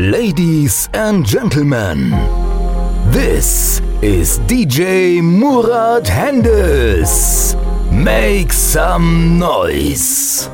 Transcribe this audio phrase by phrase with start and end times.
[0.00, 2.08] Ladies and gentlemen,
[3.12, 7.54] this is DJ Murat Hendes.
[7.92, 10.48] Make some noise.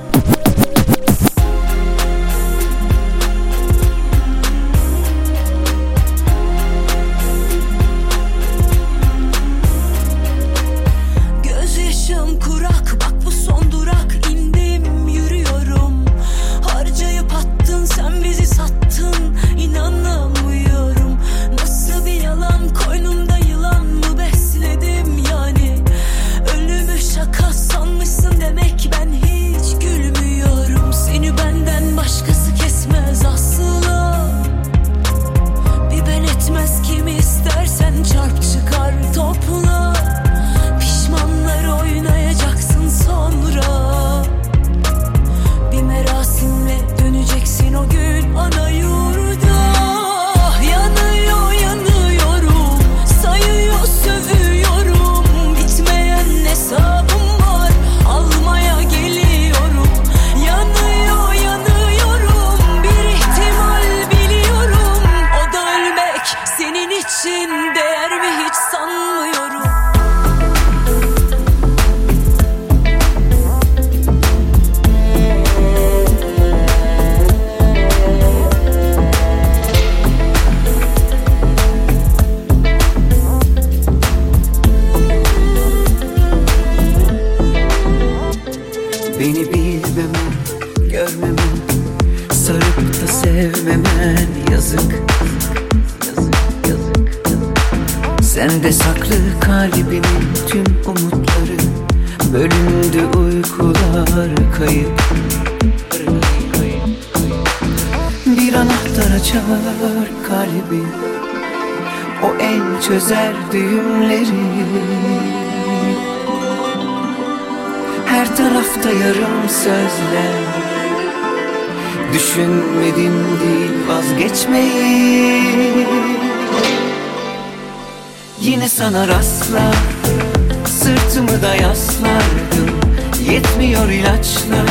[134.16, 134.66] ilaçlar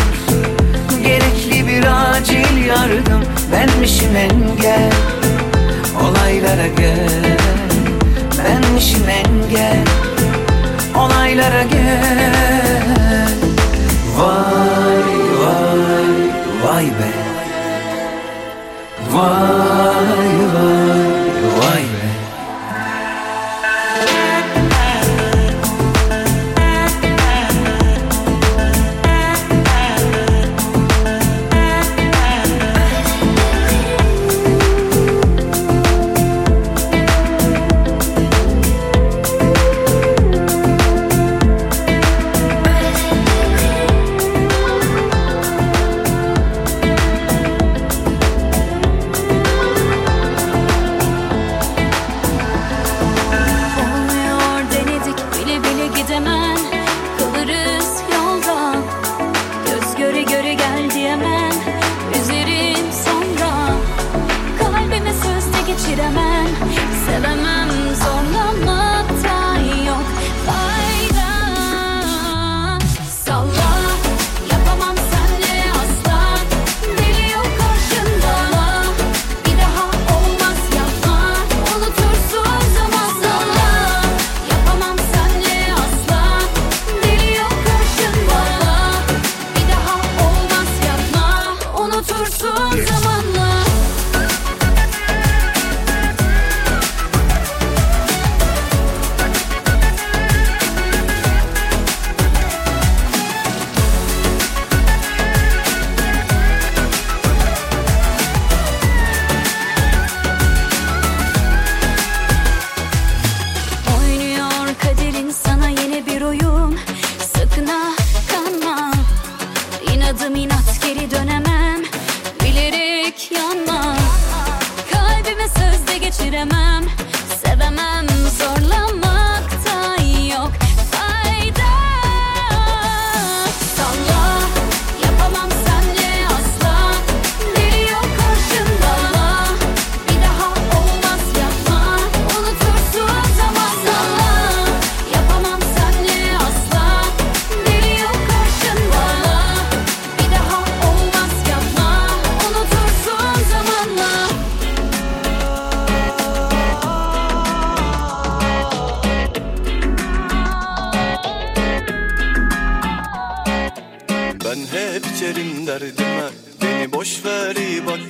[1.03, 4.91] Gerekli bir acil yardım Benmişim engel.
[6.01, 7.37] Olaylara gel
[8.37, 9.85] Benmişim engel.
[10.95, 13.29] Olaylara gel.
[14.17, 15.05] Vay
[15.39, 16.05] vay
[16.63, 17.11] vay be.
[19.11, 21.14] Vay vay.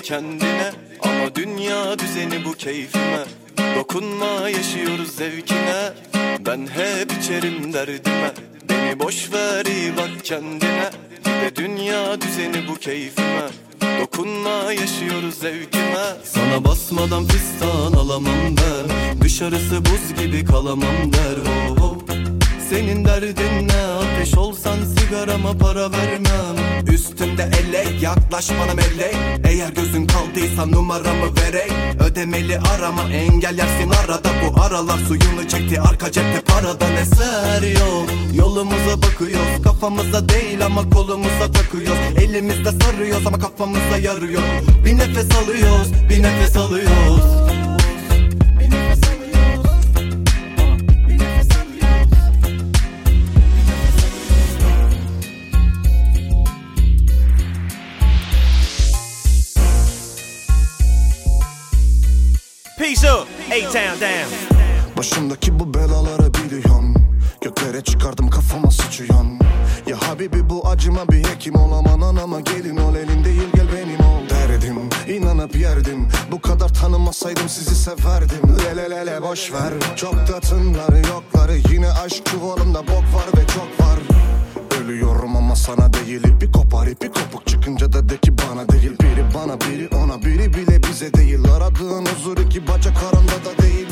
[0.06, 0.72] Kendine.
[1.02, 3.24] Ama dünya düzeni bu keyfime.
[3.75, 5.94] Dokunma yaşıyoruz zevkine.
[6.46, 8.31] Ben hep içerim derdime.
[8.69, 10.90] Beni boş ver iyi bak kendine.
[11.42, 13.48] Ve dünya düzeni bu keyfime.
[14.02, 16.06] Dokunma yaşıyoruz zevkime.
[16.24, 21.38] Sana basmadan fistan alamam ben Dışarısı buz gibi kalamam der.
[21.69, 22.35] Oh, oh.
[22.69, 23.77] Senin derdin ne?
[23.77, 26.85] Ateş olsan sigarama para vermem.
[26.94, 29.15] Üstümde elek yaklaş bana melek.
[29.44, 31.71] Eğer gözün kaldıysa numaramı verek.
[32.00, 34.29] Ödemeli arama engel yersin arada.
[34.44, 38.09] Bu aralar suyunu çekti arka cepte paradan eser yok.
[38.33, 42.23] Yolumuza bakıyoruz kafamıza değil ama kolumuza takıyoruz.
[42.23, 44.41] Elimizde sarıyoruz ama kafamıza yarıyor.
[44.85, 47.44] Bir nefes alıyoruz bir nefes alıyoruz
[62.86, 64.30] Peace up, A-Town down.
[64.98, 66.96] Başımdaki bu belaları biliyorsun
[67.42, 69.40] Göklere çıkardım kafama sıçıyorsun
[69.88, 74.30] Ya Habibi bu acıma bir hekim olaman ama gelin ol elin değil gel benim ol.
[74.30, 74.78] Derdim
[75.08, 76.08] inanıp yerdim.
[76.32, 78.58] Bu kadar tanımasaydım sizi severdim.
[78.66, 79.74] Lele lele boş ver.
[79.96, 80.40] Çok da
[81.08, 81.58] yokları.
[81.72, 84.00] Yine aşk çuvalımda bok var ve çok var
[84.86, 86.24] Ölüyorum ama sana değil.
[86.42, 88.92] Bir kopar ipi kopuk çıkınca da de ki bana değil.
[89.02, 91.40] Biri bana biri ona biri bile bize değil.
[91.56, 93.88] Aradığın huzur iki bacak aranda da değil.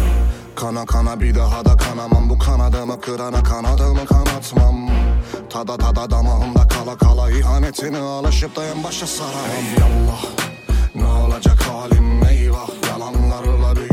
[0.56, 2.30] Kana kana bir daha da kanamam.
[2.30, 4.90] Bu kanadımı kırana kanadımı kanatmam.
[5.50, 9.66] Tada tada damağımda kala kala ihanetini alışıp da en başa saramam.
[9.80, 10.24] Yallah
[10.96, 12.24] ne olacak halim?
[12.30, 13.93] Eyvah Yalanlarla büyüttün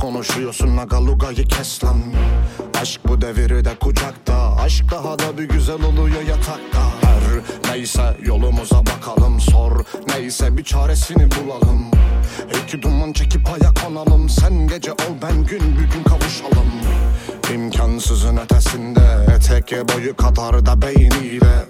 [0.00, 1.98] konuşuyorsun Agalugayı kes lan.
[2.80, 6.80] Aşk bu devirde kucakta Aşk daha da bir güzel oluyor yatakta
[7.30, 9.84] Her neyse yolumuza bakalım Sor.
[10.08, 11.84] Neyse bir çaresini bulalım.
[12.62, 16.70] İki duman çekip aya konalım Sen gece ol ben gün bir gün kavuşalım.
[17.54, 21.66] İmkansızın ötesinde Etek boyu kadar da beyniyle.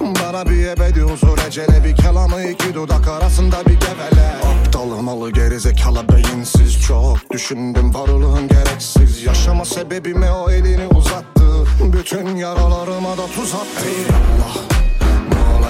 [0.00, 4.34] Bana bir ebedi huzur ecele Bir kelamı iki dudak arasında bir gevele.
[4.44, 6.82] Aptal malı gerizekalı beyinsiz.
[6.86, 9.22] Çok düşündüm varlığın gereksiz.
[9.22, 11.66] Yaşama sebebime o elini uzattı.
[11.92, 13.88] Bütün yaralarıma da tuz attı.
[13.88, 15.01] Eyvallah ne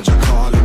[0.02, 0.61] olacak halim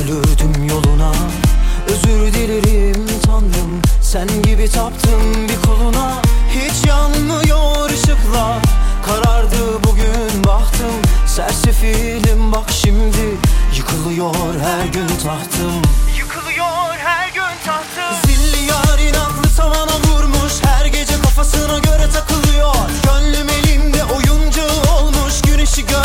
[0.00, 1.12] Ölürdüm yoluna.
[1.88, 3.82] Özür dilerim tanrım.
[4.02, 6.12] Sen gibi taptım bir kuluna
[6.50, 8.62] Hiç yanmıyor ışıklar.
[9.06, 10.92] Karardı bugün baktım
[11.26, 13.38] Sersefilim bak şimdi.
[13.76, 15.82] Yıkılıyor her gün tahtım.
[16.18, 18.16] Yıkılıyor her gün tahtım.
[18.26, 20.52] Zilli yar inatlı tavana vurmuş.
[20.62, 22.74] Her gece kafasına göre takılıyor.
[23.04, 24.62] Gönlüm elimde oyuncu
[24.96, 25.42] olmuş.
[25.42, 26.01] Güneşi gör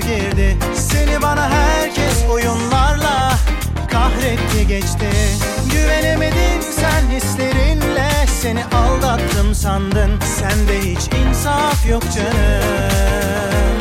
[0.00, 0.56] yıllar girdi.
[0.74, 3.32] Seni bana herkes oyunlarla
[3.90, 5.10] kahretti geçti.
[5.72, 10.20] Güvenemedin sen hislerinle Seni aldattım sandın.
[10.20, 13.80] Sende hiç insaf yok canım.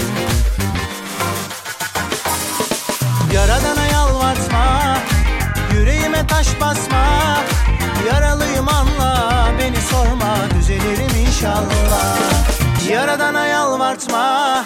[3.34, 4.98] Yaradana yalvartma
[5.74, 7.38] Yüreğime taş basma.
[8.08, 12.18] Yaralıyım anla Beni sorma düzelirim inşallah.
[12.90, 14.66] Yaradana yalvartma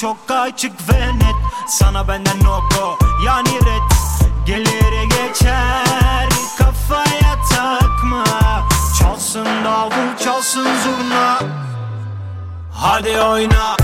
[0.00, 1.36] çok açık ve net.
[1.68, 2.98] Sana benden no go.
[3.26, 3.90] Yani red.
[4.46, 6.28] Gelir geçer.
[6.58, 8.24] Kafaya takma.
[8.98, 11.38] Çalsın davul çalsın zurna.
[12.74, 13.79] Hadi oyna.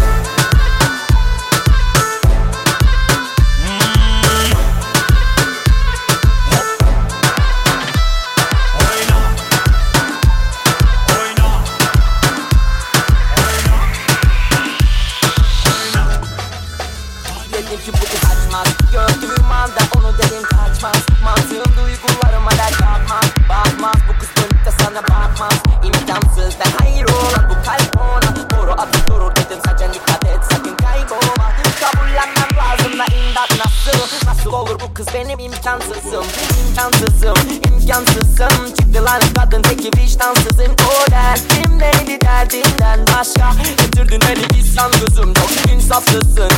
[39.06, 40.72] Yalan kadın teki vicdansızım?
[40.88, 43.52] O derdim neydi derdinden başka?
[43.78, 46.50] Götürdün öyle insan gözüm yok İnsafsızsın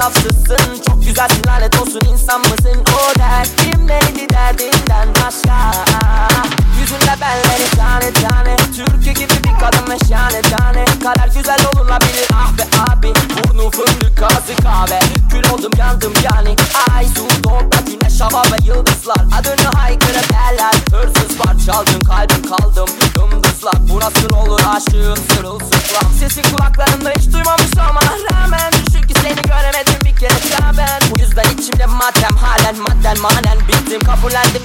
[0.00, 0.82] insafsızsın.
[0.86, 2.00] Çok güzelsin lanet olsun.
[2.12, 2.79] İnsan mısın?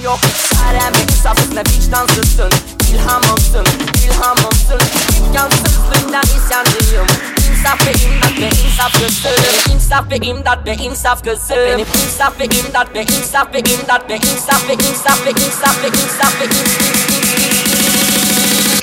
[0.06, 0.20] yok
[0.68, 2.50] Ərəbi qisasına vicdansızsın
[2.90, 3.66] İlhamımsın,
[4.04, 4.80] ilhamımsın
[5.18, 7.06] İmkansızlıqdan isyancıyım
[7.50, 9.34] İnsaf ve imdat ve insaf kızı
[9.74, 14.16] İnsaf ve imdat ve insaf kızı Benim insaf ve imdat ve insaf ve imdat ve
[14.16, 16.46] insaf ve insaf ve insaf ve insaf ve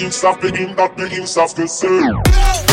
[0.06, 2.73] insaf ve insaf ve insaf ve insaf kızı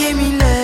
[0.00, 0.59] yeminler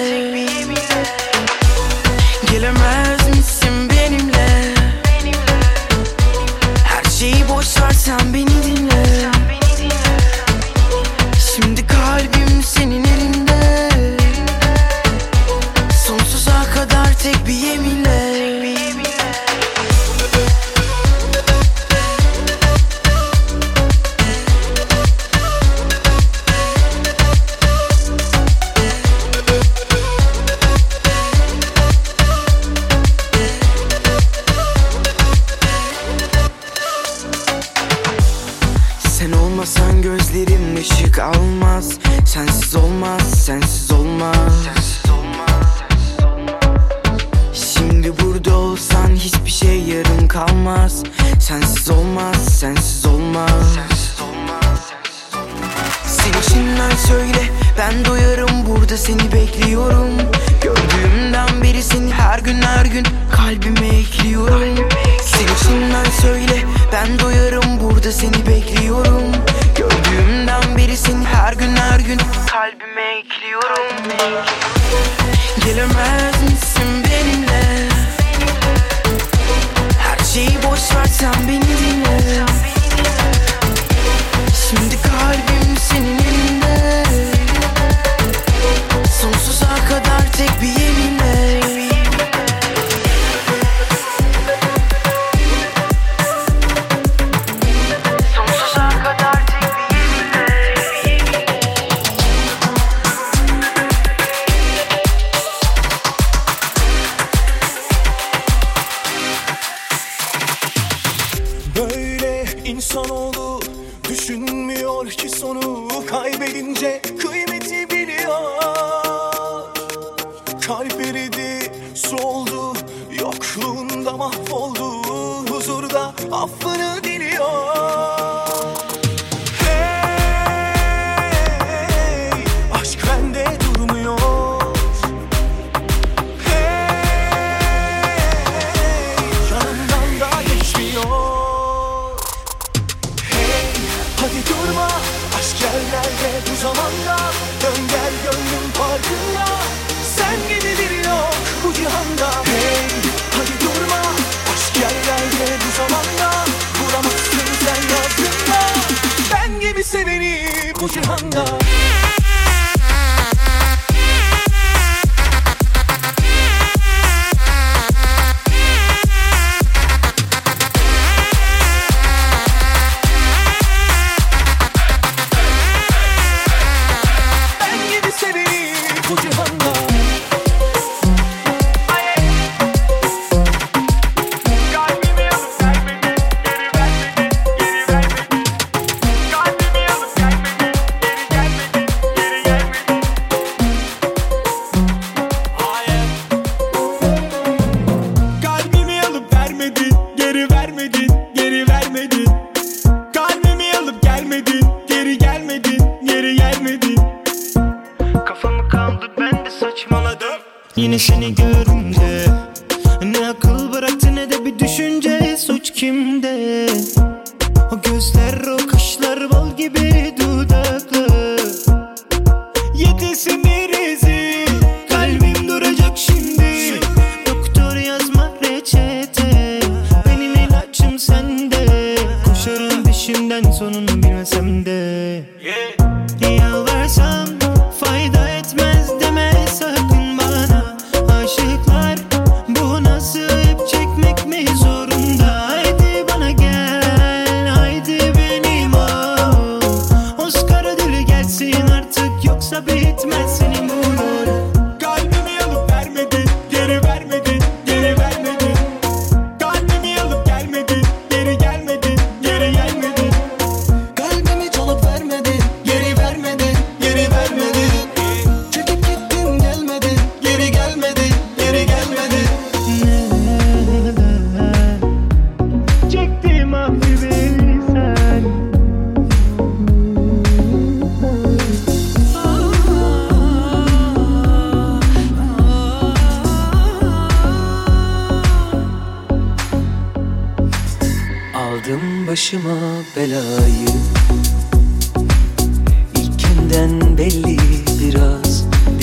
[161.22, 161.56] bu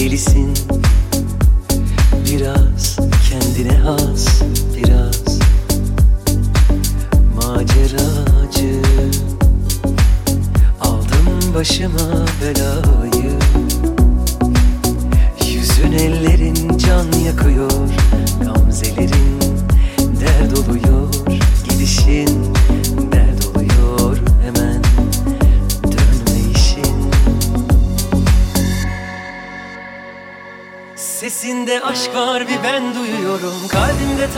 [0.04, 0.83] delisin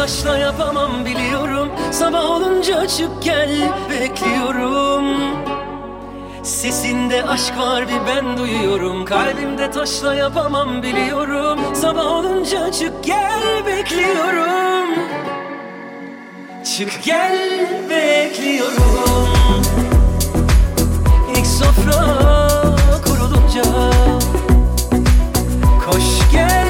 [0.06, 1.70] başla yapamam biliyorum.
[1.92, 5.06] Sabah olunca açık gel bekliyorum.
[6.44, 9.06] Sesinde aşk var bir ben duyuyorum.
[9.06, 11.60] Kalbimde taşla yapamam biliyorum.
[11.74, 14.90] Sabah olunca açık gel bekliyorum.
[16.78, 17.40] Çık gel
[17.90, 19.30] bekliyorum.
[21.38, 22.20] İlk sofra
[23.06, 23.64] kurulunca
[25.86, 26.65] Koş gel.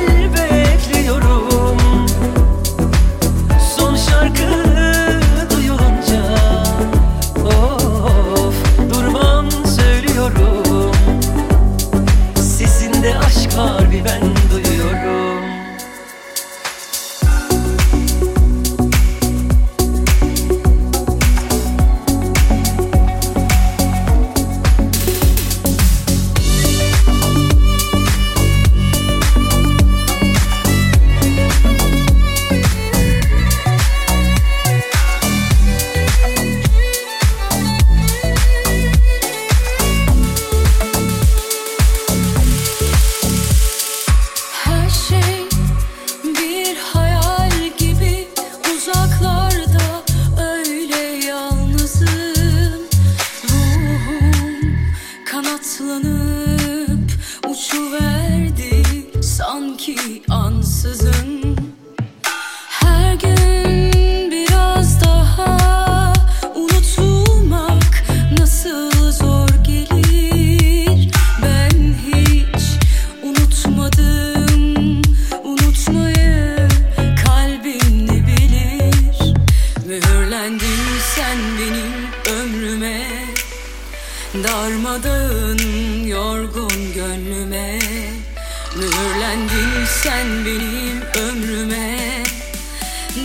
[88.76, 92.24] Mühürlendin sen benim ömrüme.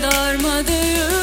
[0.02, 1.19] Darmadağın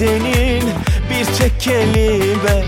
[0.00, 0.62] edenin
[1.10, 2.64] Bir tek kelime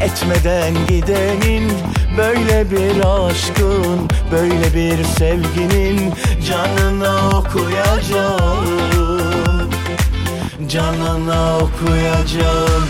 [0.00, 1.72] etmeden gidenin
[2.18, 6.14] Böyle bir aşkın, böyle bir sevginin
[6.48, 8.66] Canına okuyacağım.
[10.68, 12.84] Canına okuyacağım.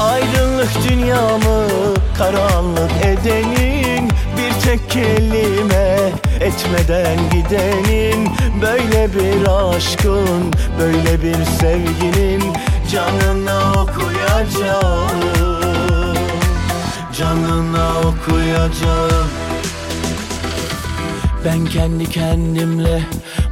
[0.00, 1.66] Aydınlık dünyamı
[2.18, 8.28] karanlık edenin Bir tek kelime etmeden gidenin
[8.62, 12.42] Böyle bir aşkın, böyle bir sevginin
[12.92, 15.20] Canına okuyacağım.
[17.18, 19.28] Canına okuyacağım.
[21.44, 23.02] Ben kendi kendimle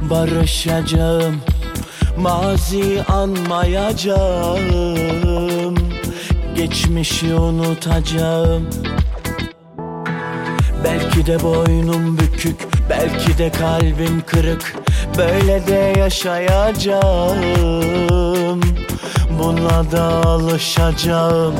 [0.01, 1.41] barışacağım.
[2.17, 4.57] Mazi anmayacağım.
[6.55, 8.69] Geçmişi unutacağım.
[10.83, 14.75] Belki de boynum bükük Belki de kalbim kırık
[15.17, 17.41] Böyle de yaşayacağım.
[19.39, 21.55] Buna da alışacağım.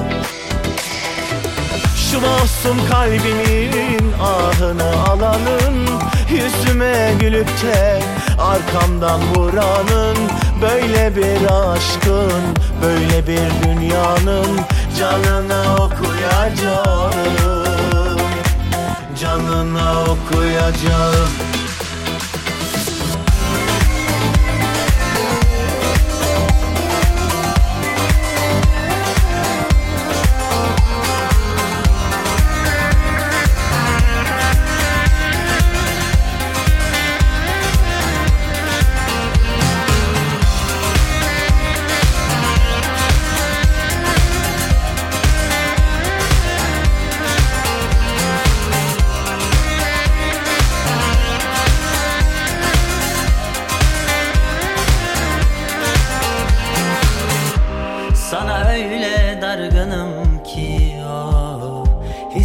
[2.12, 5.88] Şu masum kalbimin ahını alanın
[6.30, 8.00] Yüzüme gülüp de
[8.40, 10.18] arkamdan vuranın
[10.62, 12.42] Böyle bir aşkın,
[12.84, 14.60] böyle bir dünyanın
[15.00, 17.59] Canına okuyacağım
[19.30, 21.49] Canına okuyacağım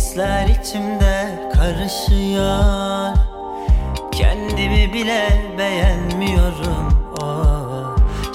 [0.05, 3.17] Hisler içimde karışıyor.
[4.13, 5.29] Kendimi bile
[5.59, 7.15] beğenmiyorum.
[7.23, 7.25] O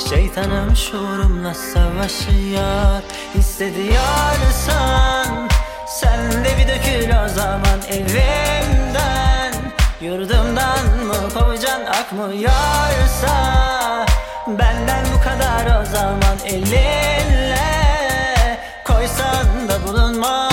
[0.09, 3.01] Şeytanım şuurumla savaşıyor.
[3.35, 5.49] Hissediyorsan
[5.87, 9.53] Sen de bir dökül o zaman evimden.
[10.01, 13.35] Yurdumdan mı kovacan akmıyorsa
[14.47, 17.59] Benden bu kadar o zaman elinle.
[18.85, 20.48] Koysan da bulunmam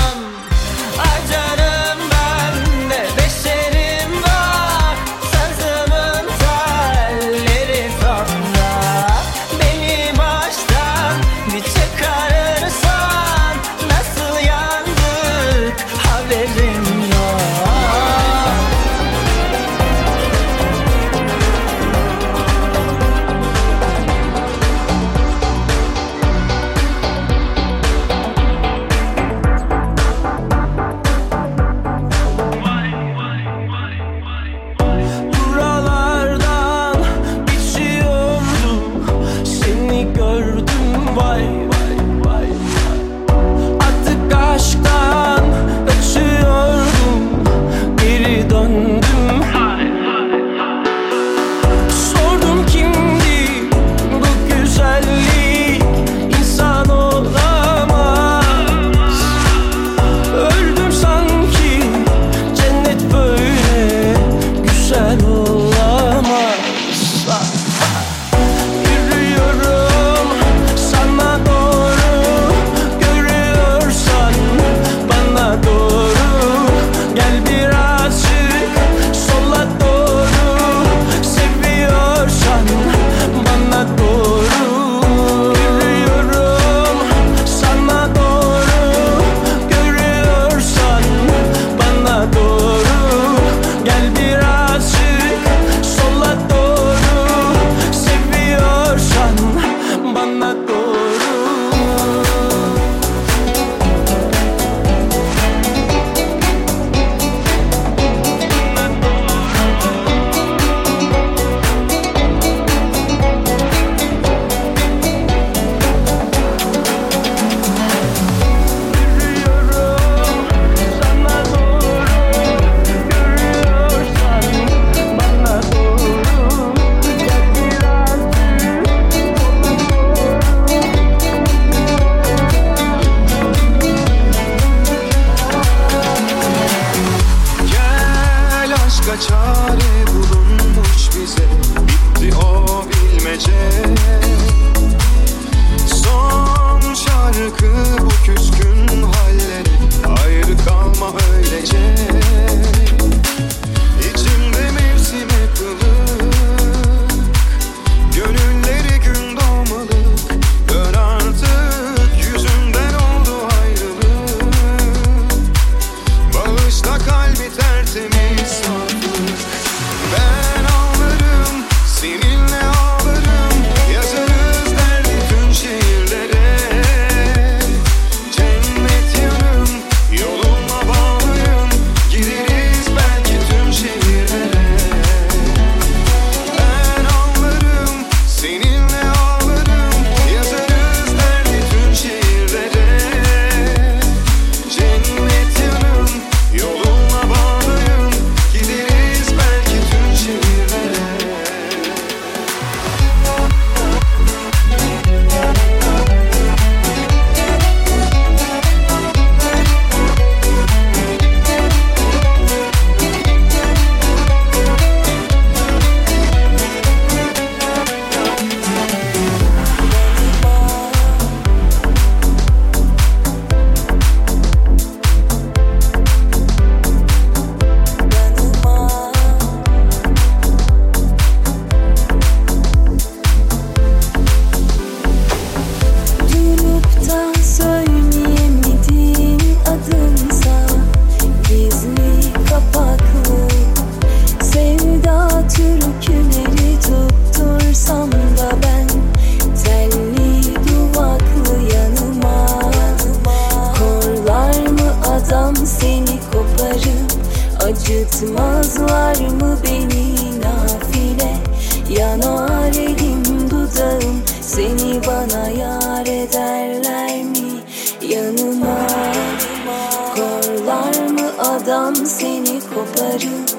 [271.66, 273.50] Sevdadan seni koparıp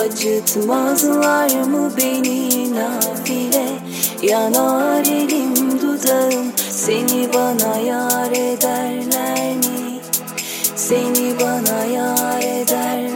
[0.00, 3.66] Acıtmazlar mı beni nafile?
[4.22, 6.52] Yanar elim dudağım.
[6.70, 10.00] Seni bana yar ederler mi?
[10.76, 13.13] Seni bana yar ederler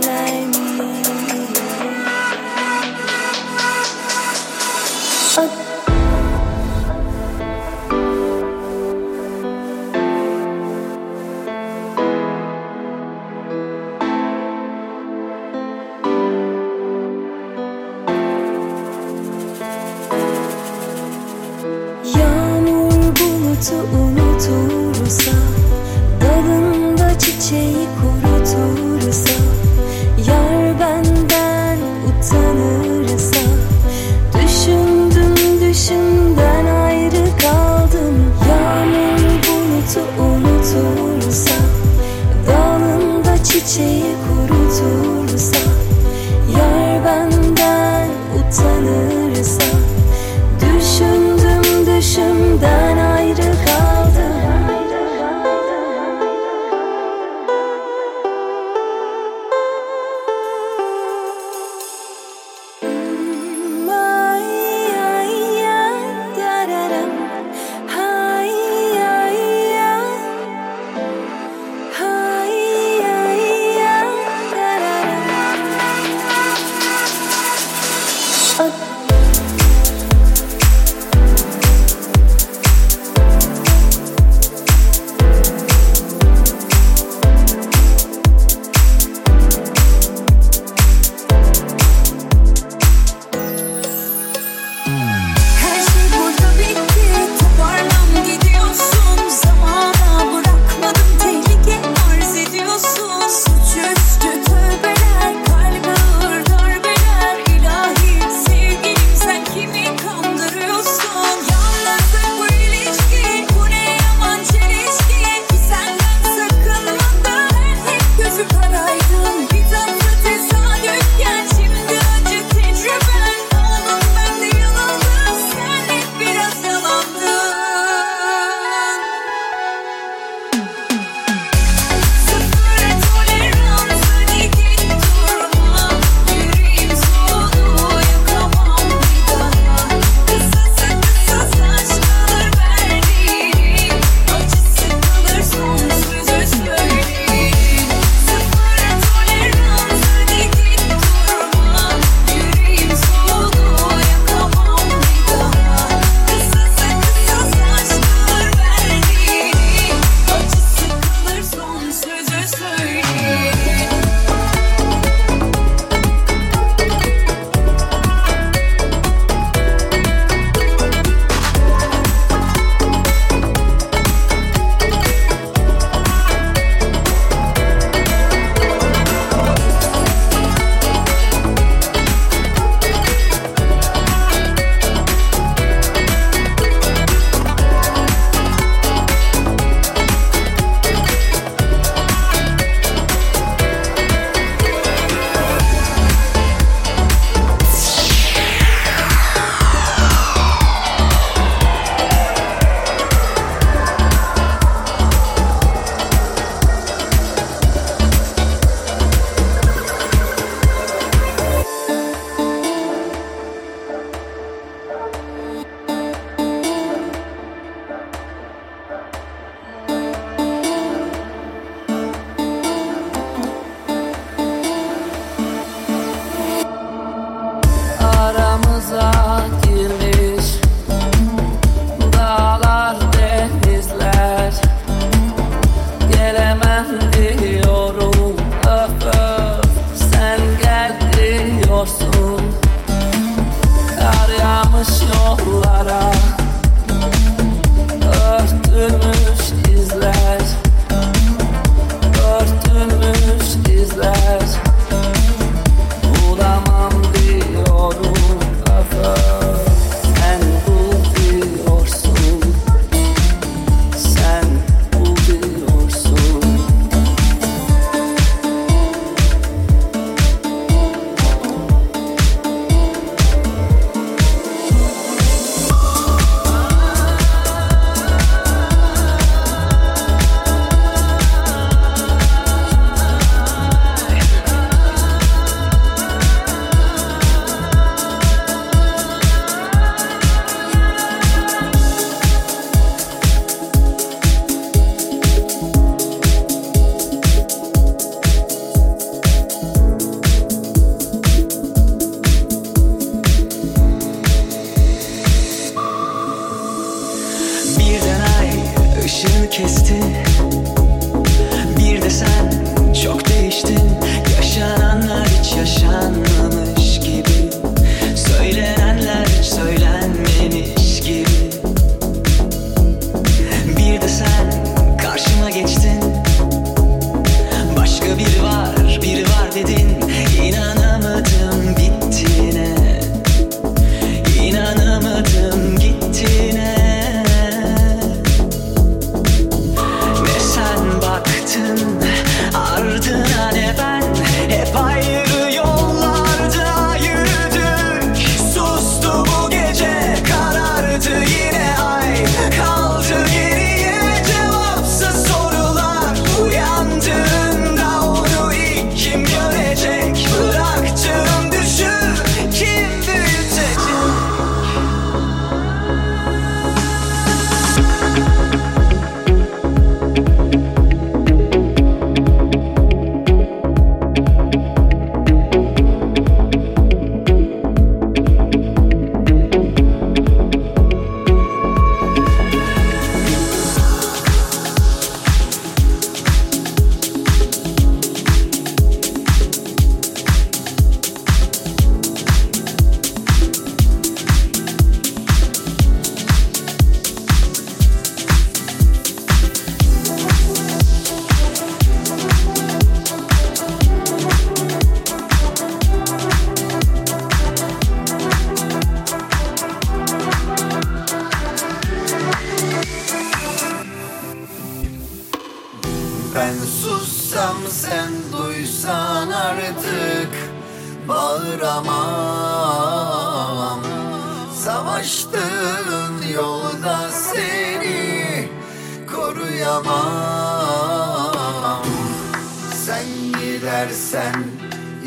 [433.79, 434.35] versen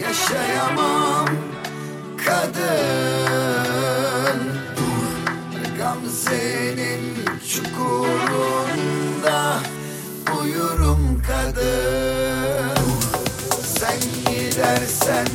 [0.01, 1.27] yaşayamam
[2.25, 2.61] kadın.
[4.77, 5.11] Dur
[5.77, 7.03] Gamze'nin
[7.53, 9.39] çukurunda
[10.41, 12.75] uyurum kadın.
[12.75, 13.03] Dur,
[13.63, 15.27] Sen gidersen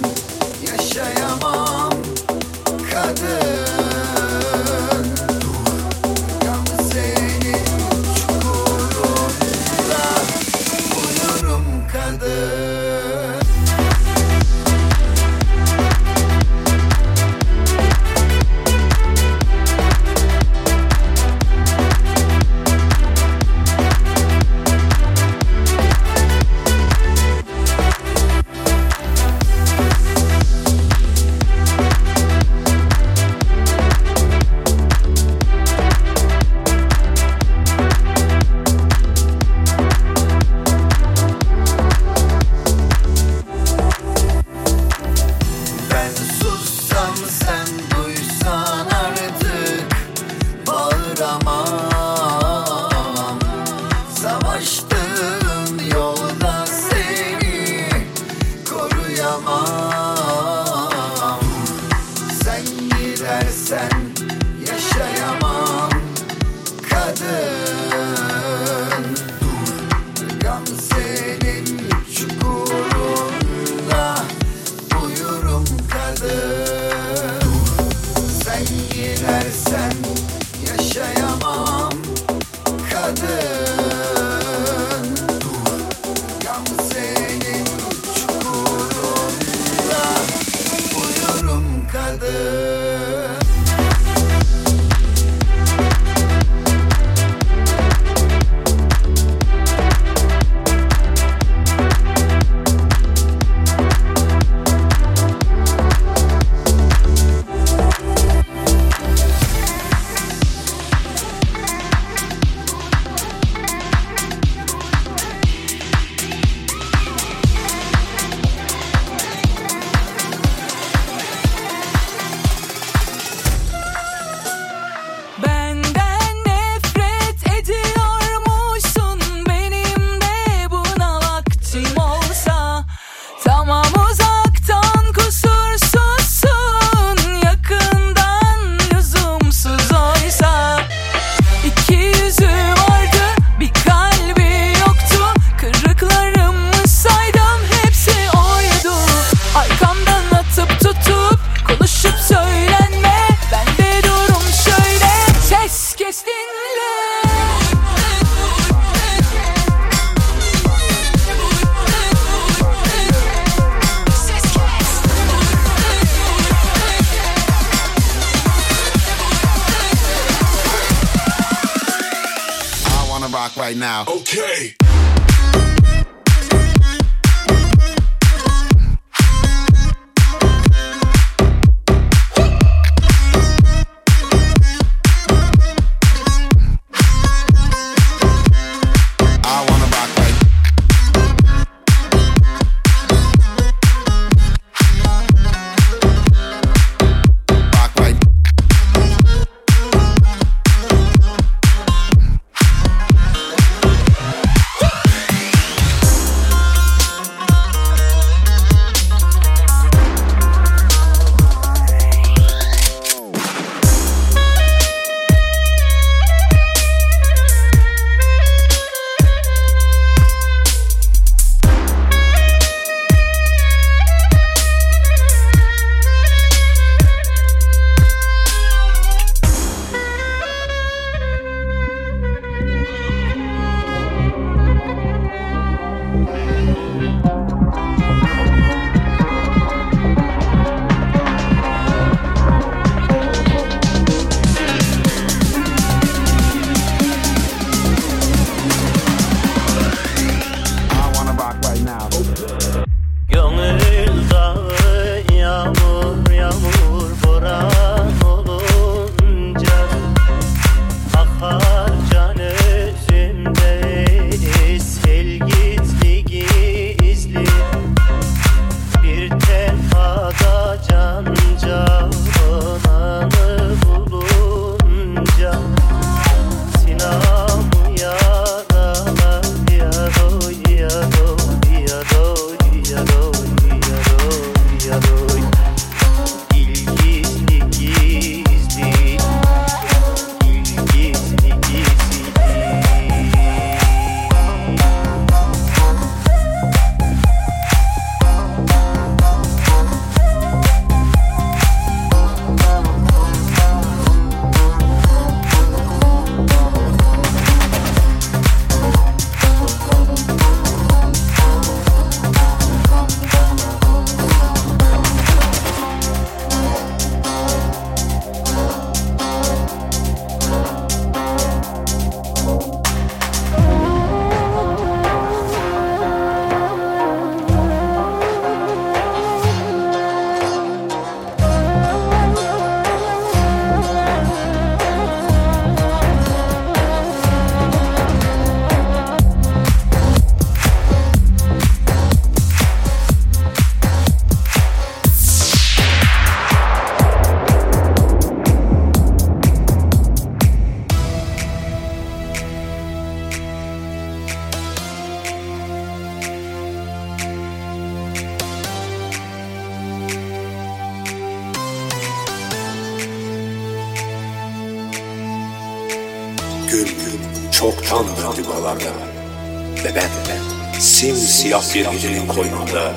[371.76, 372.92] bir gecenin koynunda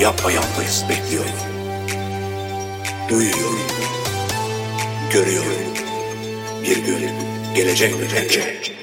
[0.00, 1.30] yapayalnız bekliyorum.
[3.08, 3.60] Duyuyorum,
[5.12, 5.74] görüyorum.
[6.62, 7.10] Bir gün
[7.54, 8.75] gelecek bence.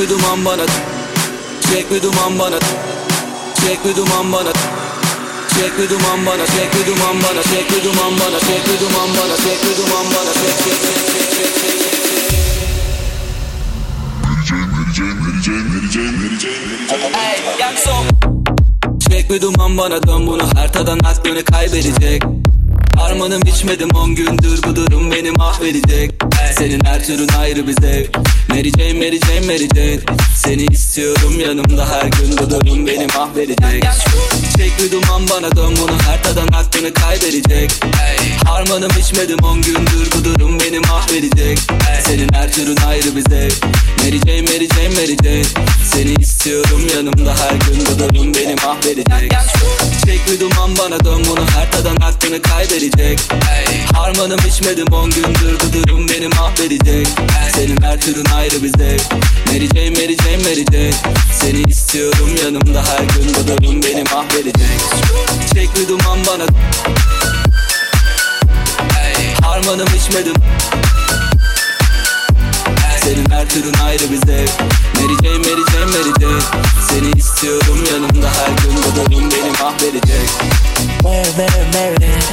[0.00, 0.66] Bir duman bana
[1.72, 2.58] Çek bir duman bana
[3.66, 4.52] Çek bir duman bana
[5.60, 9.08] Çek bir duman bana, çek bir duman bana, çek bir duman bana, çek bir duman
[9.08, 11.90] bana, çek bir duman bana, çek çek çek çek çek çek çek
[19.10, 19.30] Çek.
[19.30, 20.42] Bir duman bana dön bunu.
[20.56, 22.22] Her tadan aklını kaybedecek.
[22.96, 26.22] Harmanım içmedim on gündür bu durum beni mahvedecek.
[26.58, 28.18] Senin her türün ayrı bir zevk
[28.50, 30.00] Mary Jane, Mary Jane, Mary Jane.
[30.34, 33.84] Seni istiyorum yanımda her gün bu durum beni mahvedecek
[34.60, 37.70] Çek bir duman bana dön bunu her tadan aklını kaybedecek.
[38.44, 41.58] Harmanım içmedim on gündür bu durum beni mahvedecek.
[42.04, 43.64] Senin her türün ayrı bir zevk.
[43.98, 49.32] Mary Jane, Mary Jane, Mary Jane Seni istiyorum yanımda her gün bu durum beni mahvedecek.
[50.06, 53.20] Çek bir duman bana dön bunu her tadan aklını kaybedecek.
[53.92, 57.06] Harmanım içmedim on gündür bu durum beni mahvedecek.
[57.54, 59.02] Senin her türün ayrı bir zevk.
[59.46, 60.90] Mary Jane, Mary Jane, Mary Jane
[61.40, 64.49] Seni istiyorum yanımda her gün bu durum beni mahvedecek
[65.54, 66.46] Çek bir duman bana.
[69.42, 70.34] Harmanım içmedim.
[73.04, 74.50] Senin her türün ayrı bir zevk
[74.94, 76.42] Mary Jane, Mary Jane, Mary Jane
[76.88, 78.28] Seni istiyorum yanımda.
[78.28, 80.30] Her gün Bu durum beni mahvedecek.
[81.02, 82.30] Mary, Mary, Mary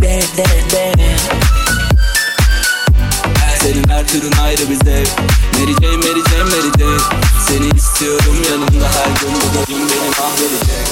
[0.00, 1.49] Mary, Mary, Mary
[3.70, 5.08] Senin her türün ayrı bir zevk
[5.58, 7.00] Mary Jane, Mary Jane, Mary Jane.
[7.48, 9.34] Seni istiyorum yanımda her gün.
[9.34, 10.89] Bu durum beni mahvedecek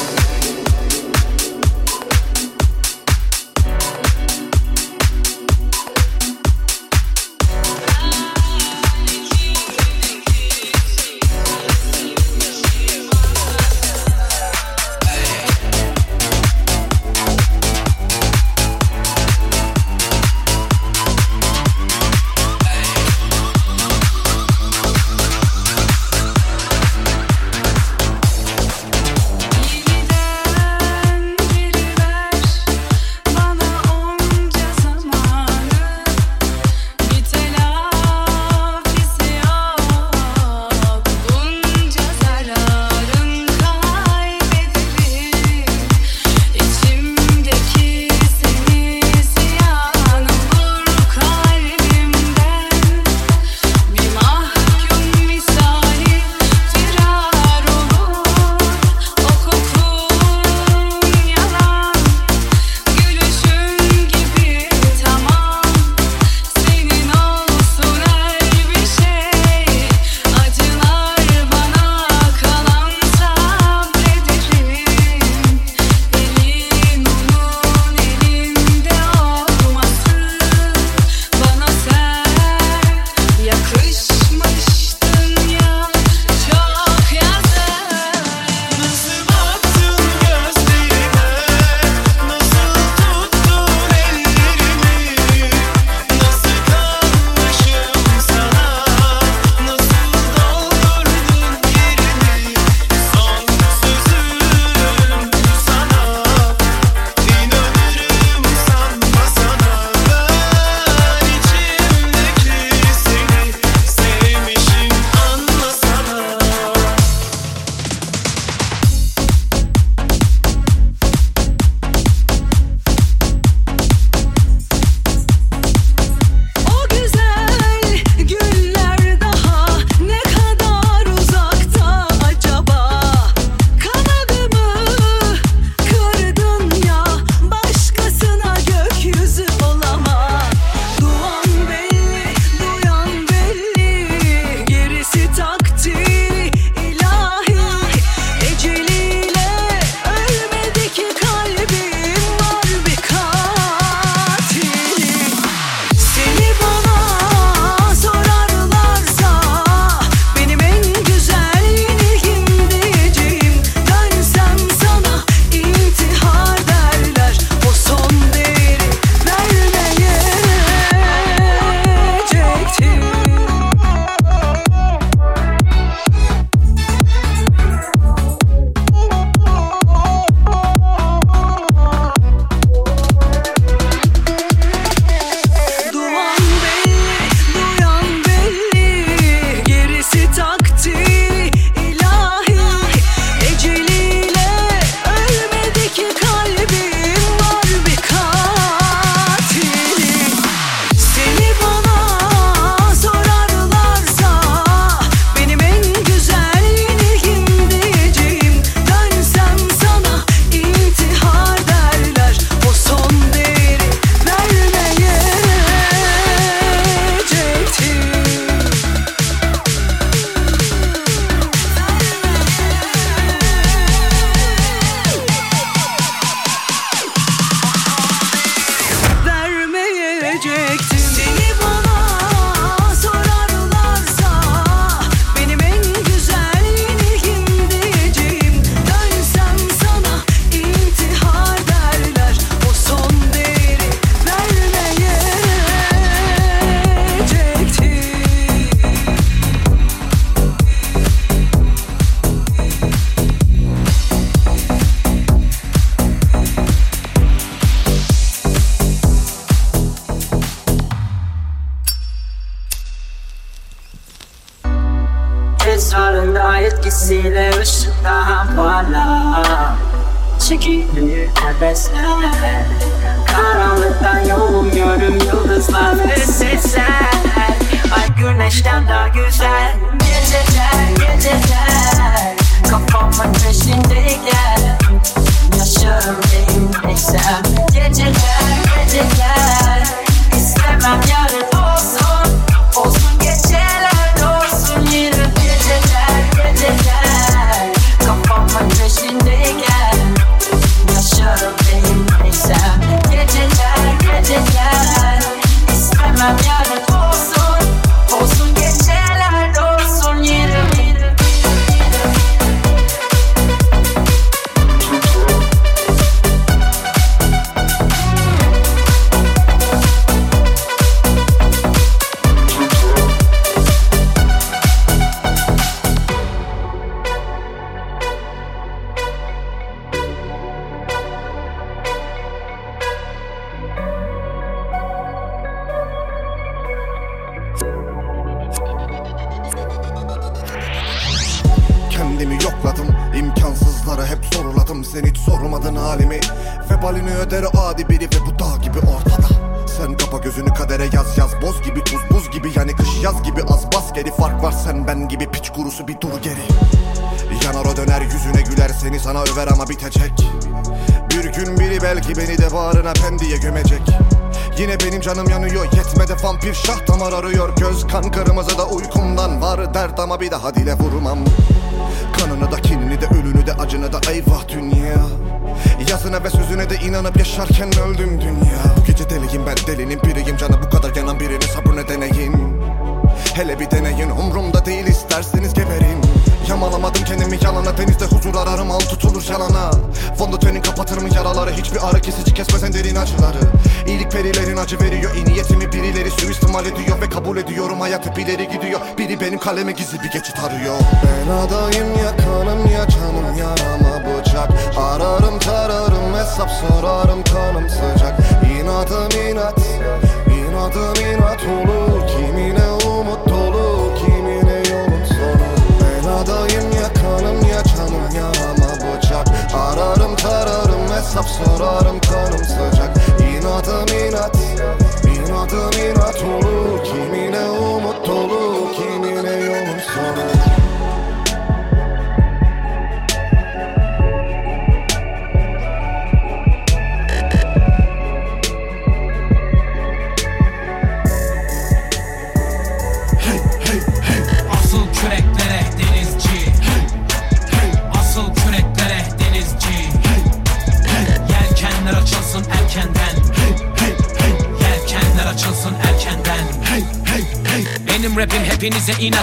[278.59, 279.47] Ay güneşten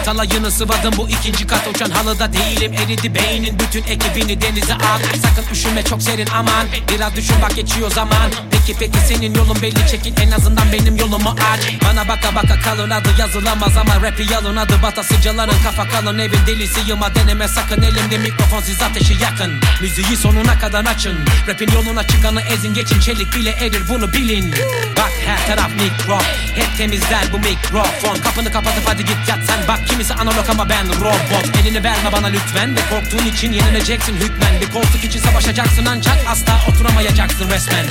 [0.06, 1.68] hepinize inat alayını sıvadım Bu ikinci kat.
[1.68, 3.60] Uçan halıda değilim Eridi beynin.
[3.60, 6.68] Bütün ekibini denize at Sakın üşüme çok serin aman.
[6.90, 8.32] Biraz düşün bak geçiyor zaman
[8.68, 9.88] Peki peki senin yolun belli.
[9.92, 11.60] Çekil En azından benim yolumu aç.
[11.86, 14.56] Bana baka baka kalır adı yazılamaz Ama rapi yalın.
[14.56, 16.20] Adı bata sıcaların Kafa kalın.
[16.20, 17.82] Evin delisi yıma deneme sakın.
[17.82, 19.54] Elimde mikrofon siz ateşi yakın.
[19.82, 21.18] Müziği sonuna kadar açın.
[21.48, 23.00] Rapin yoluna çıkanı ezin geçin.
[23.00, 24.52] Çelik bile erir bunu bilin.
[24.98, 26.20] Bak her taraf mikro
[26.56, 28.16] Hep temizler bu mikrofon.
[28.24, 29.68] Kapını kapatıp hadi git yat sen.
[29.68, 31.58] Bak kimisi analog ama ben robot.
[31.62, 35.86] Elini verme bana lütfen Ve korktuğun için yenileceksin hükmen Bir koltuk için savaşacaksın.
[35.86, 37.86] Ancak Asla oturamayacaksın resmen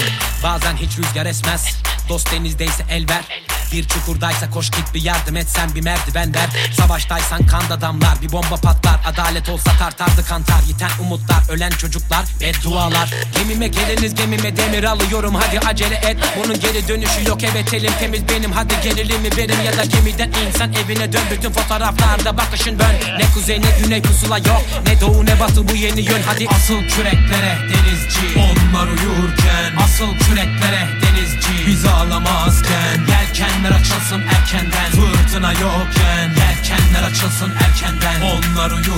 [0.64, 1.66] Bazen hiç rüzgar esmez.
[2.08, 3.24] Dost denizdeyse el ver.
[3.72, 5.48] Bir çukurdaysa koş git bir yardım et.
[5.48, 8.22] Sen bir merdiven ver Savaştaysan kan damlar.
[8.22, 10.60] Bir bomba patlar adalet olsa tartardı kantar.
[10.68, 13.10] Yiten umutlar ölen çocuklar Beddualar.
[13.38, 15.34] Gemime geliniz gemime demir alıyorum.
[15.34, 17.38] Hadi acele et bunun geri dönüşü yok.
[17.44, 18.52] Evet elim temiz benim.
[18.52, 21.22] Hadi gerilimi verin Ya da gemiden insan evine dön.
[21.30, 23.18] Bütün fotoğraflarda bakışın bön.
[23.18, 24.62] Ne kuzey ne güney pusula yok.
[24.86, 26.22] Ne doğu ne batı bu yeni yön.
[26.26, 28.38] Hadi asıl küreklere denizci.
[28.38, 31.66] Onlar uyurken Asıl küreklere denizci.
[31.66, 34.90] Bizi ağlamazken Yelkenler açılsın erkenden.
[34.90, 38.20] Fırtına yokken Yelkenler açılsın erkenden.
[38.20, 38.93] Onlar uyurken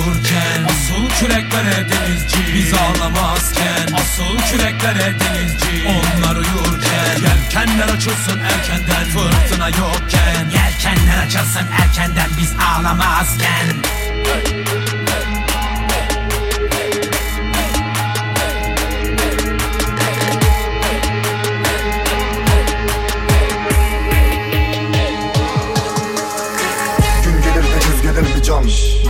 [0.69, 2.53] Asıl küreklere denizci.
[2.53, 3.87] Bizi ağlamazken.
[3.93, 5.87] Asıl küreklere denizci.
[5.87, 7.15] Onlar uyurken.
[7.21, 9.03] Yelkenler açılsın erkenden.
[9.03, 10.49] Fırtına yokken.
[10.53, 12.29] Yelkenler açılsın erkenden.
[12.37, 13.67] Biz ağlamazken.
[14.25, 14.86] Gün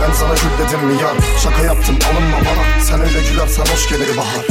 [0.00, 1.16] Ben sana şükredim sevmedin mi yar?
[1.42, 2.82] Şaka yaptım alınma bana.
[2.84, 4.46] Sen öyle gülersen hoş gelir bahar.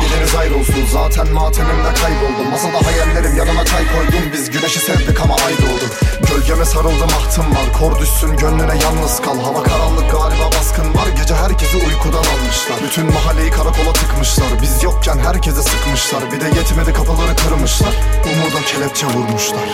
[0.00, 2.50] Gideniz ayrılsın zaten matemimde kayboldum.
[2.50, 4.32] Masada hayallerim yanına çay koydum.
[4.32, 5.86] Biz güneşi sevdik ama ay doğdu.
[6.30, 7.72] Gölgeme sarıldım ahtım var.
[7.78, 9.40] Kor düşsün gönlüne yalnız kal.
[9.40, 11.08] Hava karanlık galiba baskın var.
[11.20, 12.78] Gece herkesi uykudan almışlar.
[12.84, 14.62] Bütün mahalleyi karakola tıkmışlar.
[14.62, 16.32] Biz yokken herkese sıkmışlar.
[16.32, 17.94] Bir de yetmedi kapıları kırmışlar.
[18.32, 19.68] Umuda kelepçe vurmuşlar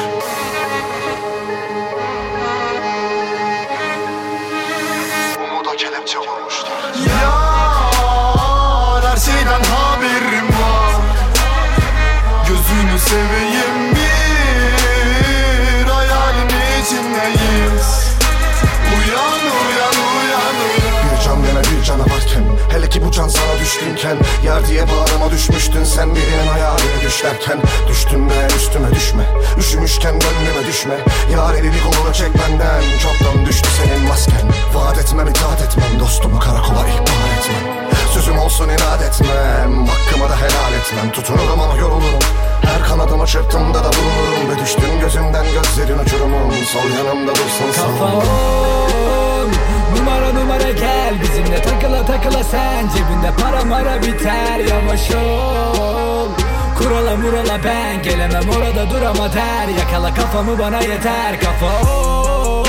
[13.09, 16.49] seveyim bir hayalin
[16.83, 17.89] içindeyiz.
[18.97, 20.89] Uyan uyan uyan uyan.
[21.05, 25.85] Bir can yana bir canavarken Hele ki bu can sana düşkünken Yer diye bağrıma düşmüştün
[25.85, 29.25] sen birinin hayaline düşlerken Düştün be üstüme düşme
[29.59, 30.95] Üşümüşken gönlüme düşme.
[31.33, 34.43] Yar elini kolunu çek benden Çoktan düştü senin masken.
[34.75, 39.87] Vaat etmem itaat etmem Dostumu karakola ihbar etmem Sözüm olsun inat etmem.
[39.87, 41.13] Hakkımı da helal etmem.
[41.13, 42.19] Tutunurum ama yorulurum.
[42.63, 44.51] Her kanadımı çırptığımda da bulunurum.
[44.51, 46.53] Ve düştün gözümden gözlerin uçurumum.
[46.53, 49.49] Sol yanımda dursun Kafa on
[49.97, 51.23] Numara numara gel.
[51.23, 52.89] Bizimle takıla takıla sen.
[52.89, 54.59] Cebinde para mara biter.
[54.59, 56.29] Yavaş ol.
[56.79, 58.03] Kurala murala ben.
[58.03, 59.69] Gelemem orada dur ama der.
[59.79, 61.41] Yakala kafamı bana yeter.
[61.41, 62.68] Kafa on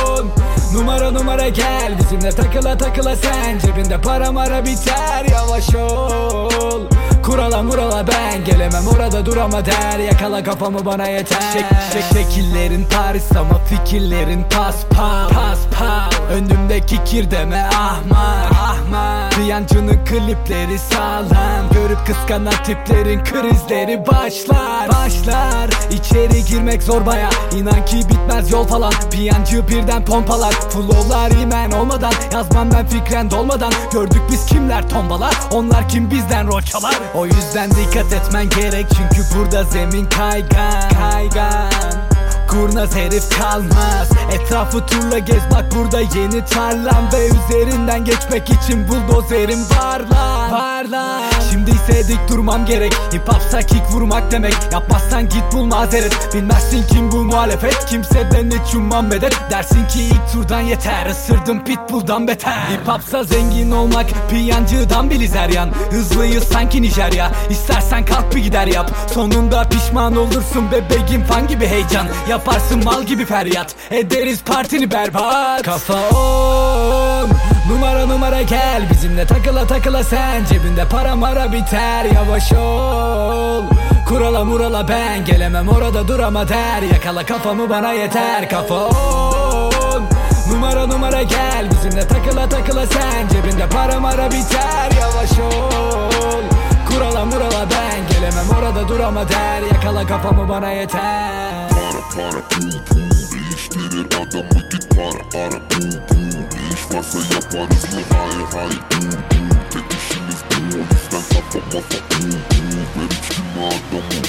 [0.73, 3.59] Numara numara gel bizimle takıla takıla sen.
[3.59, 6.81] Cebinde para mara biter yavaş ol.
[7.23, 9.99] Kurala murala ben gelemem orada dur ama der.
[9.99, 11.41] Yakala kafamı bana yeter.
[11.53, 19.31] Şek, şek, Şekillerin Paris ama fikirlerin pas pas pas pas Önümdeki kir deme ahmak ahmak.
[19.31, 21.69] Piyancının klipleri sağlam.
[21.73, 25.69] Görüp kıskanan tiplerin krizleri başlar Başlar.
[25.91, 27.29] İçeri girmek zor baya.
[27.55, 28.93] İnan ki bitmez yol falan.
[29.11, 32.13] Piyancı birden pompalar Flowlar imen olmadan.
[32.33, 33.71] Yazmam ben fikren dolmadan.
[33.93, 35.33] Gördük biz kimler tombalar.
[35.51, 36.95] Onlar kim bizden rol çalar?
[37.15, 38.85] O yüzden dikkat etmen gerek.
[38.89, 42.08] Çünkü burada zemin kaygan Kaygan
[42.49, 44.09] Kurnaz herif kalmaz.
[44.31, 50.51] Etrafı turla gez bak burada yeni tarlam Ve üzerinden geçmek için buldozerim var lan.
[50.51, 51.21] Var lan.
[51.51, 52.93] Şimdi ise dik durmam gerek.
[53.13, 54.53] Hip hopsa kick vurmak demek.
[54.71, 56.33] Yapmazsan git bul mazeret.
[56.33, 57.85] Bilmezsin kim bu muhalefet.
[57.85, 59.37] Kimseden hiç ummam medet.
[59.51, 61.05] Dersin ki ilk turdan yeter.
[61.05, 62.51] Isırdım pitbull'dan beter.
[62.51, 67.31] Hip hopsa zengin olmak Piyancıdan biliz her yan Hızlıyız sanki Nijerya.
[67.49, 68.91] İstersen kalk bir gider yap.
[69.13, 72.07] Sonunda pişman olursun bebeğim fan gibi heyecan
[72.39, 73.75] Yaparsın mal gibi feryat.
[73.91, 75.63] Ederiz partini berbat.
[75.63, 77.29] Kafa on.
[77.69, 78.89] Numara numara gel.
[78.91, 80.45] Bizimle takıla takıla sen.
[80.45, 82.05] Cebinde para mara biter.
[82.15, 83.63] Yavaş ol.
[84.07, 85.25] Kurala murala ben.
[85.25, 86.81] Gelemem orada dur ama der.
[86.93, 88.49] Yakala kafamı bana yeter.
[88.49, 90.03] Kafa on.
[90.51, 91.71] Numara numara gel.
[91.71, 93.27] Bizimle takıla takıla sen.
[93.27, 94.91] Cebinde para mara biter.
[95.01, 96.43] Yavaş ol.
[96.89, 98.15] Kurala murala ben.
[98.15, 99.61] Gelemem orada dur ama der.
[99.73, 101.68] Yakala kafamı bana yeter
[102.15, 106.29] Para pum pum Değiştirir adamı git para ara pum pum
[106.73, 112.07] İş varsa yaparız mı hayır hayır pum pum Tek işimiz bu o yüzden kafa mafa
[112.09, 114.23] pum pum Ver içkimi adamım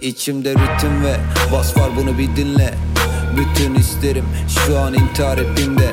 [0.00, 1.16] İçimde ritim ve
[1.52, 2.74] bas var bunu bir dinle
[3.36, 5.90] Bütün isterim şu an intihar hepimde.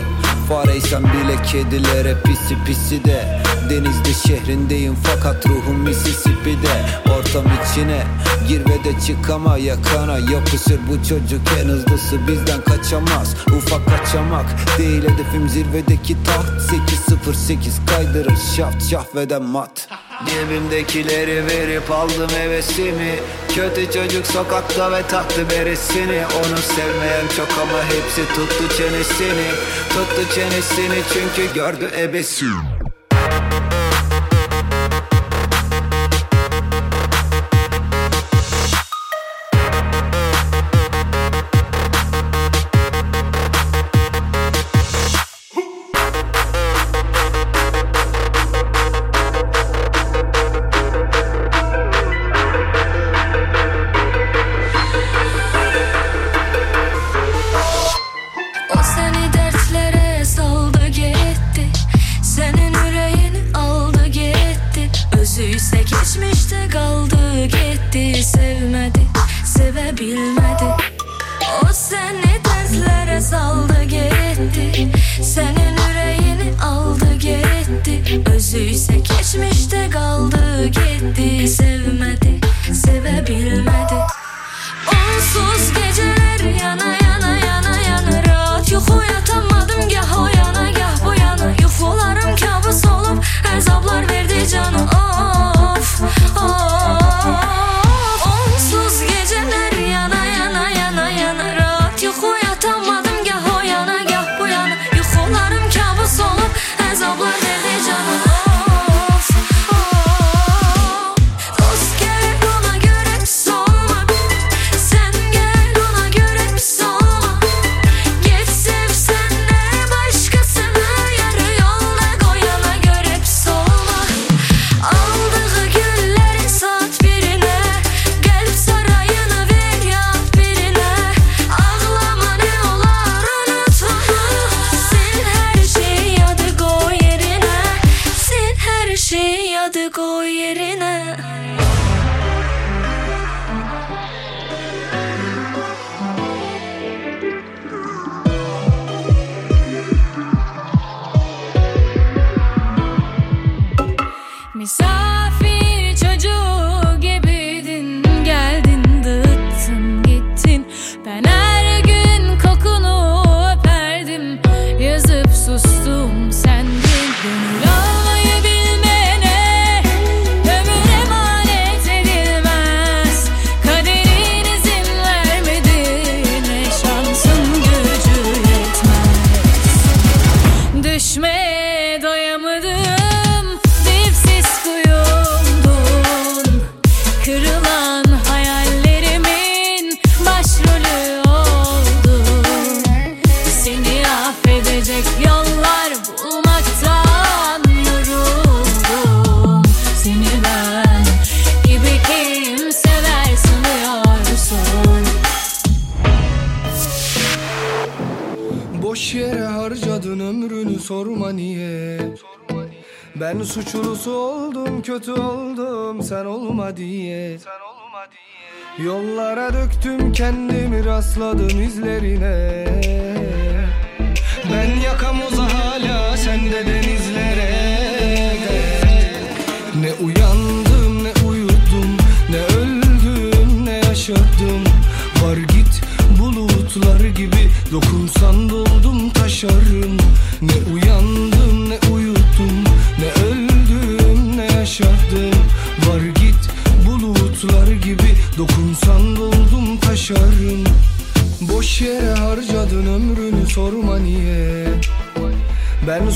[0.50, 3.42] Fareysen bile kedilere pisi pisi de
[3.72, 6.86] Denizde şehrindeyim fakat ruhum Mississippi'de.
[7.20, 8.04] Ortam içine
[8.48, 10.80] gir ve de çık ama yakana Yapışır.
[10.90, 13.36] Bu çocuk en hızlısı bizden kaçamaz.
[13.58, 14.46] Ufak kaçamak
[14.78, 16.62] değil hedefim zirvedeki taht.
[16.62, 19.88] 808 kaydırır şaft şahveden mat.
[20.26, 23.16] Cebimdekileri verip aldım hevesimi.
[23.56, 29.48] Kötü çocuk sokakta ve taktı beresini Onu sevmeyen çok ama hepsi tuttu çenesini.
[29.90, 32.46] Tuttu çenesini çünkü gördü ebesi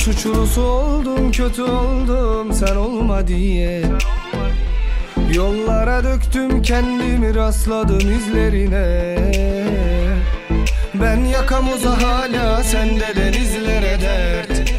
[0.05, 3.81] suçlusu oldum kötü oldum sen olma diye.
[5.33, 9.15] Yollara döktüm kendimi rastladım izlerine.
[10.93, 14.71] Ben yakamoza hala sende denizlere dert.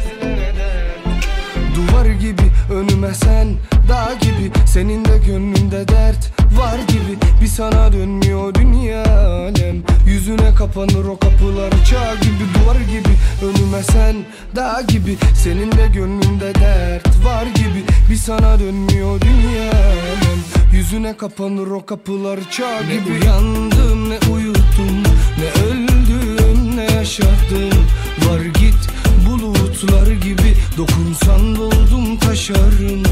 [1.75, 3.47] Duvar gibi önüme sen
[3.89, 4.51] dağ gibi.
[4.67, 7.41] Senin de gönlünde dert var gibi.
[7.41, 9.03] Bir sana dönmüyor dünya
[10.27, 13.13] Yüzüne kapanır o kapılar çağ gibi Duvar gibi.
[13.45, 14.15] Önüme sen
[14.55, 15.17] dağ gibi.
[15.43, 17.83] Senin de gönlünde dert var gibi.
[18.09, 20.39] Bir sana dönmüyor dünya alem
[20.73, 23.19] Yüzüne kapanır o kapılar çağ gibi.
[23.19, 25.03] Ne uyandım ne uyudum
[25.39, 27.85] ne öldüm ne yaşadım
[28.29, 28.89] Var git
[29.29, 30.53] bulutlar gibi.
[30.77, 33.03] Dokunsan doldum taşarım.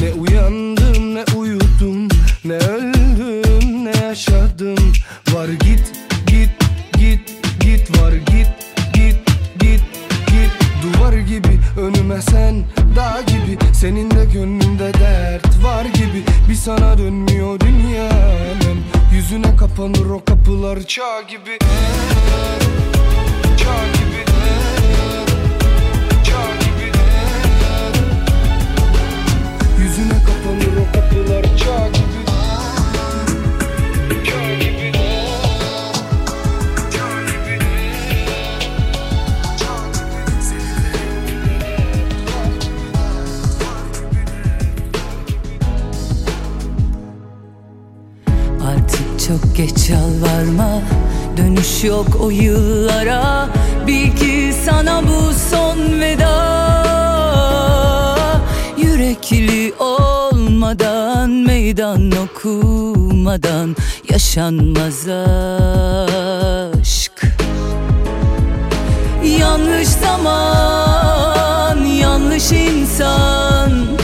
[0.00, 2.08] Ne uyandım ne uyudum
[2.44, 4.92] Ne öldüm ne yaşadım
[5.32, 5.75] Var git
[12.22, 12.64] sen
[12.96, 16.24] dağ gibi Senin de gönlünde dert var gibi.
[16.48, 18.78] Bir sana dönmüyor dünya alem
[19.12, 21.58] Yüzüne kapanır o kapılar çağ gibi.
[23.56, 24.26] Çağ gibi.
[29.78, 31.95] Yüzüne kapanır o kapılar Çağ
[49.28, 50.82] çok geç yalvarma
[51.36, 53.48] Dönüş yok o yıllara.
[53.86, 56.36] Bil ki sana bu son veda.
[58.78, 63.76] Yürekli olmadan Meydan okumadan
[64.10, 65.08] Yaşanmaz
[66.78, 67.22] aşk.
[69.40, 73.95] Yanlış zaman Yanlış insan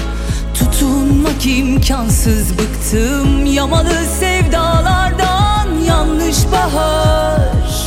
[1.43, 5.79] Tutunmak imkansız bıktım Yamalı sevdalardan.
[5.87, 7.87] Yanlış bahar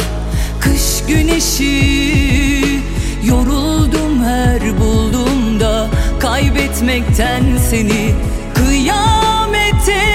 [0.59, 2.81] Kış güneşi.
[3.23, 5.87] Yoruldum her bulduğumda
[6.19, 8.15] Kaybetmekten seni
[8.53, 10.14] Kıyamete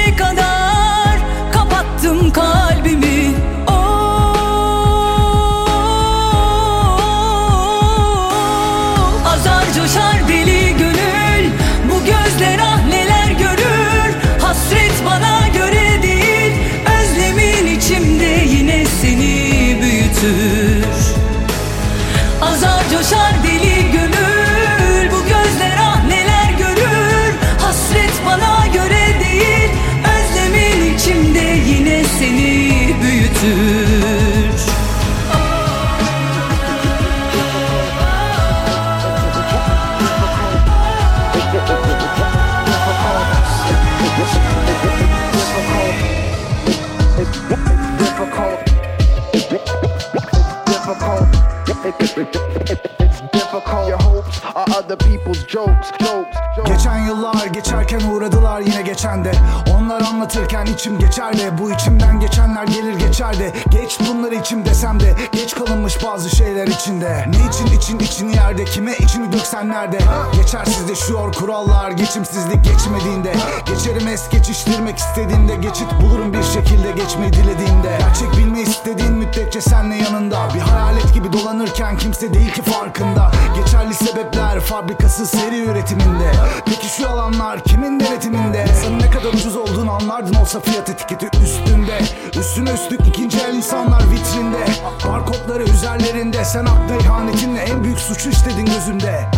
[56.66, 59.32] Geçen yıllar geçerken uğradılar yine geçen de
[59.76, 65.00] Onlar anlatırken içim geçer de Bu içimden geçenler gelir geçer de Geç bunları içim desem
[65.00, 67.26] de Geç kalınmış bazı şeyler içinde.
[67.26, 69.98] Ne için için içini yerde Kime içini döksen nerede?
[70.42, 73.32] Geçersiz yaşıyor kurallar Geçimsizlik geçmediğinde.
[73.66, 77.98] Geçerim es geçiştirmek istediğimde Geçit bulurum bir şekilde geçmeyi dilediğimde.
[77.98, 80.48] Gerçek bilmeyi istediğin müddetçe senle yanında.
[80.54, 83.30] Bir hayalet gibi dolanırken kimse değil ki farkında.
[83.56, 86.32] Geçerli sebepler fabrikası seri üretiminde.
[86.66, 88.66] Peki şu yalanlar kimin denetiminde?
[88.82, 91.98] Sana ne kadar ucuz olduğunu anlardın olsa fiyat etiketi üstünde.
[92.40, 94.64] Üstüne üstlük ikinci el insanlar vitrinde.
[95.08, 96.44] Barkodları üzerlerinde.
[96.44, 99.30] Sen akla ihanetinle en büyük suçu işledin gözümde.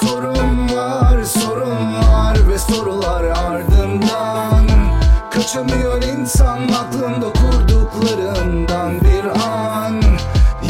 [0.00, 4.72] Sorun var, sorun var ve sorular ardından
[5.32, 9.00] Kaçamıyor insan aklında kurduklarından
[9.32, 10.02] an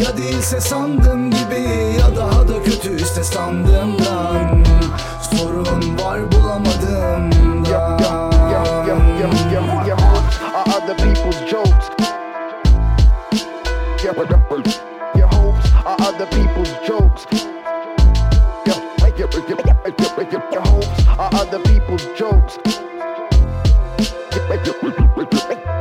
[0.00, 1.68] Ya değilse sandığım gibi
[2.00, 4.64] ya daha da kötü işte sandığımdan
[5.32, 8.32] Sorun var bulamadığımdan
[10.74, 11.90] Other people's jokes.
[14.02, 17.26] Your hopes are other people's jokes.
[18.66, 18.76] Your
[20.62, 22.58] hopes are other people's jokes.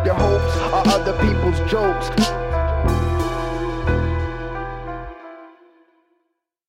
[0.06, 2.31] Your hopes are other people's jokes.